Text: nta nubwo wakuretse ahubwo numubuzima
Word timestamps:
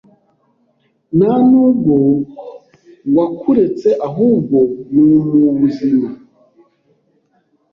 nta 1.17 1.33
nubwo 1.49 1.95
wakuretse 3.15 3.89
ahubwo 4.07 4.57
numubuzima 4.93 6.09